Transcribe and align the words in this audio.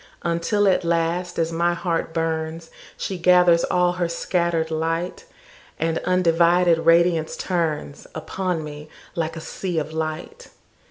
Until 0.23 0.67
at 0.67 0.83
last, 0.83 1.37
as 1.37 1.51
my 1.51 1.75
heart 1.75 2.11
burns, 2.11 2.71
She 2.97 3.19
gathers 3.19 3.63
all 3.63 3.91
her 3.91 4.09
scatter'd 4.09 4.71
light, 4.71 5.25
And 5.79 5.99
undivided 5.99 6.79
radiance 6.87 7.37
turnsUpon 7.37 8.63
me 8.63 8.89
like 9.13 9.35
a 9.35 9.41
sea 9.41 9.77
of 9.77 9.93
light. 9.93 10.47